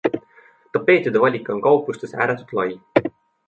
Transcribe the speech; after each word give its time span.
Tapeetide 0.77 1.21
valik 1.27 1.53
on 1.57 1.61
kauplustes 1.67 2.19
ääretult 2.25 2.59
lai. 2.61 2.69